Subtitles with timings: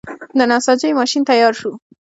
[0.37, 1.71] د نساجۍ ماشین تیار شو.